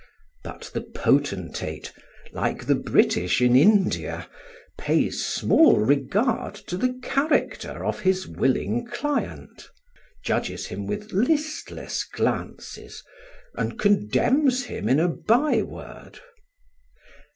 [0.43, 1.91] But the potentate,
[2.31, 4.27] like the British in India,
[4.75, 9.69] pays small regard to the character of his willing client,
[10.25, 13.03] judges him with listless glances,
[13.53, 16.19] and condemns him in a byword.